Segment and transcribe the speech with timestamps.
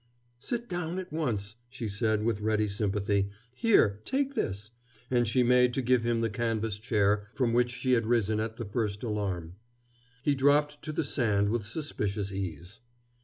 [0.39, 3.29] "Sit down at once," she said with ready sympathy.
[3.55, 4.71] "Here, take this,"
[5.11, 8.57] and she made to give him the canvas chair from which she had risen at
[8.57, 9.57] the first alarm.
[10.23, 12.79] He dropped to the sand with suspicious ease.